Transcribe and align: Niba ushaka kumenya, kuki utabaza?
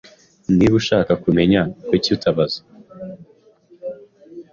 Niba 0.55 0.73
ushaka 0.81 1.11
kumenya, 1.23 1.61
kuki 1.87 2.09
utabaza? 2.17 2.59